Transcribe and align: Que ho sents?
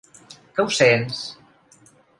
Que 0.55 0.65
ho 0.67 0.73
sents? 0.79 1.21